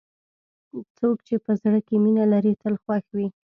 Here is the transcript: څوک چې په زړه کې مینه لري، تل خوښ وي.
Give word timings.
څوک 0.97 1.17
چې 1.27 1.35
په 1.45 1.51
زړه 1.61 1.79
کې 1.87 1.95
مینه 2.03 2.25
لري، 2.33 2.53
تل 2.61 2.73
خوښ 2.83 3.05
وي. 3.15 3.27